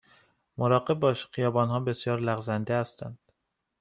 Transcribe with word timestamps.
مراقب 0.57 0.99
باش، 0.99 1.25
خیابان 1.33 1.67
ها 1.67 1.79
بسیار 1.79 2.19
لغزنده 2.19 2.75
هستند. 2.79 3.19